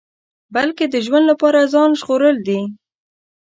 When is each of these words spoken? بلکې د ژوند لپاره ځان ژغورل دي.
بلکې 0.55 0.85
د 0.87 0.95
ژوند 1.05 1.25
لپاره 1.31 1.69
ځان 1.73 1.89
ژغورل 1.99 2.37
دي. 2.47 2.61